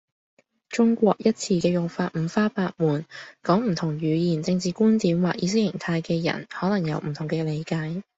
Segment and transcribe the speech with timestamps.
[0.69, 3.05] 「中國」一詞嘅用法五花八門，
[3.43, 8.01] 講唔同語言，政治觀點或意識形態嘅人可能有唔同嘅理解